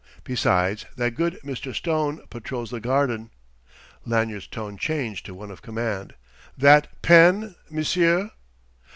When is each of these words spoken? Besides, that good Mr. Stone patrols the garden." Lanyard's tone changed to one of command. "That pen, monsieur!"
Besides, 0.23 0.87
that 0.95 1.13
good 1.13 1.39
Mr. 1.43 1.75
Stone 1.75 2.21
patrols 2.31 2.71
the 2.71 2.79
garden." 2.79 3.29
Lanyard's 4.03 4.47
tone 4.47 4.75
changed 4.75 5.27
to 5.27 5.35
one 5.35 5.51
of 5.51 5.61
command. 5.61 6.15
"That 6.57 7.03
pen, 7.03 7.53
monsieur!" 7.69 8.31